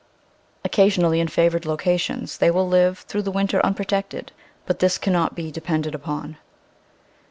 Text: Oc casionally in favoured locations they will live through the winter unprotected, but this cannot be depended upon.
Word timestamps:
Oc 0.65 0.71
casionally 0.71 1.19
in 1.19 1.27
favoured 1.27 1.63
locations 1.63 2.39
they 2.39 2.49
will 2.49 2.67
live 2.67 2.97
through 3.07 3.21
the 3.21 3.29
winter 3.29 3.63
unprotected, 3.63 4.31
but 4.65 4.79
this 4.79 4.97
cannot 4.97 5.35
be 5.35 5.51
depended 5.51 5.93
upon. 5.93 6.37